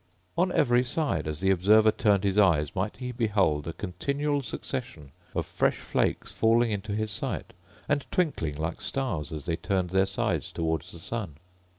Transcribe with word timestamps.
On 0.35 0.51
every 0.53 0.83
side 0.83 1.27
as 1.27 1.41
the 1.41 1.51
observer 1.51 1.91
turned 1.91 2.23
his 2.23 2.39
eyes 2.39 2.75
might 2.75 2.97
he 2.97 3.11
behold 3.11 3.67
a 3.67 3.73
continual 3.73 4.41
succession 4.41 5.11
of 5.35 5.45
fresh 5.45 5.75
flakes 5.77 6.31
falling 6.31 6.71
into 6.71 6.93
his 6.95 7.11
sight, 7.11 7.53
and 7.87 8.07
twinkling 8.11 8.55
like 8.55 8.81
stars 8.81 9.31
as 9.31 9.45
they 9.45 9.57
turned 9.57 9.91
their 9.91 10.07
sides 10.07 10.51
towards 10.51 10.91
the 10.91 10.97
sun. 10.97 11.35